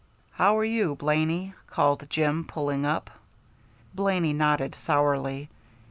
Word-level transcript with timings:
"How 0.31 0.57
are 0.57 0.65
you, 0.65 0.95
Blaney?" 0.95 1.53
called 1.67 2.07
Jim, 2.09 2.43
pulling 2.45 2.87
up. 2.87 3.11
Blaney 3.93 4.33
nodded 4.33 4.73
sourly. 4.73 5.47